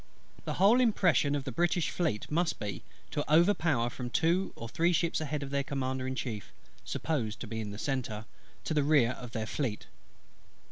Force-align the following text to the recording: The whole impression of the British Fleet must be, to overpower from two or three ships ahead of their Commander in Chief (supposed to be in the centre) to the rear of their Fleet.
The 0.45 0.55
whole 0.55 0.81
impression 0.81 1.35
of 1.35 1.43
the 1.43 1.51
British 1.51 1.91
Fleet 1.91 2.25
must 2.31 2.57
be, 2.57 2.81
to 3.11 3.23
overpower 3.31 3.87
from 3.91 4.09
two 4.09 4.51
or 4.55 4.67
three 4.67 4.93
ships 4.93 5.21
ahead 5.21 5.43
of 5.43 5.51
their 5.51 5.63
Commander 5.63 6.07
in 6.07 6.15
Chief 6.15 6.51
(supposed 6.83 7.39
to 7.41 7.45
be 7.45 7.59
in 7.59 7.69
the 7.69 7.77
centre) 7.77 8.25
to 8.63 8.73
the 8.73 8.81
rear 8.81 9.11
of 9.11 9.29
their 9.33 9.45
Fleet. 9.45 9.85